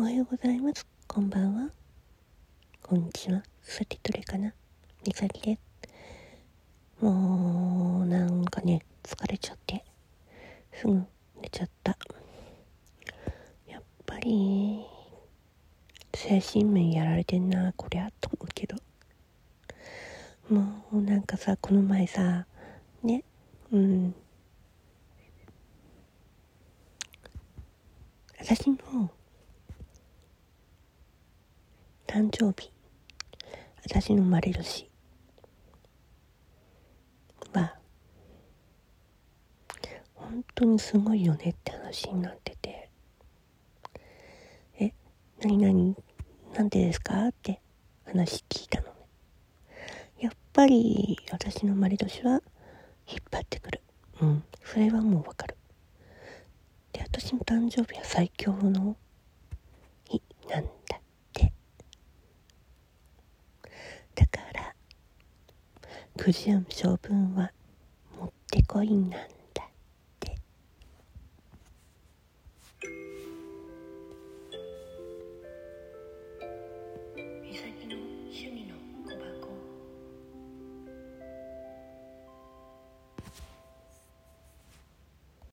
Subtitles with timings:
[0.00, 0.86] おはようございます。
[1.08, 1.70] こんばんは。
[2.84, 3.42] こんにちは。
[3.62, 4.54] さてどれかな
[5.04, 5.58] みさきで
[7.00, 7.04] す。
[7.04, 9.84] もう、なんかね、疲れちゃって、
[10.72, 11.02] すぐ
[11.42, 11.98] 寝ちゃった。
[13.66, 14.86] やっぱり、
[16.14, 18.76] 精神面やられてんな、こりゃ、と思うけど。
[20.48, 22.46] もう、なんかさ、この前さ、
[23.02, 23.24] ね、
[23.72, 24.14] うん。
[28.38, 29.10] 私の
[32.08, 32.72] 誕生日。
[33.84, 34.90] 私の生まれ年
[37.52, 37.76] は
[40.14, 42.90] 本当にすごいよねって話になってて。
[44.80, 44.92] え
[45.42, 45.94] 何何
[46.54, 47.28] なんでですか？
[47.28, 47.60] って
[48.06, 48.92] 話聞いたのね。
[50.20, 52.40] やっぱり私の生まれ年は
[53.06, 53.82] 引っ張ってくる。
[54.22, 55.58] うんそれはもうわかる。
[56.94, 58.96] で私の誕生日は最強の
[66.18, 66.66] くじゅん
[66.98, 67.52] 分は
[68.18, 69.22] もってこいなんだっ
[70.18, 70.36] て。